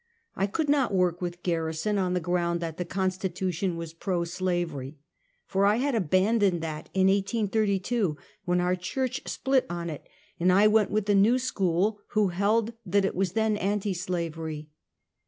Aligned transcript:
I 0.35 0.47
could 0.47 0.67
not 0.67 0.95
work 0.95 1.21
with 1.21 1.43
Garrison 1.43 1.99
on 1.99 2.15
the 2.15 2.19
ground 2.19 2.59
that 2.59 2.77
the 2.77 2.85
Constitu 2.85 3.53
tion 3.53 3.77
was 3.77 3.93
pro 3.93 4.21
slaverj, 4.21 4.95
for 5.45 5.63
I 5.67 5.75
had 5.75 5.93
abandoned 5.93 6.61
that 6.63 6.89
in 6.95 7.05
1832, 7.05 8.17
when 8.43 8.59
our 8.59 8.75
church 8.75 9.21
split 9.27 9.67
on 9.69 9.91
it 9.91 10.09
and 10.39 10.51
I 10.51 10.65
went 10.67 10.89
with 10.89 11.05
the 11.05 11.13
New 11.13 11.37
School, 11.37 11.99
who 12.13 12.29
held 12.29 12.73
that 12.83 13.05
it 13.05 13.13
was 13.13 13.33
then 13.33 13.55
anti 13.57 13.93
slavery. 13.93 14.69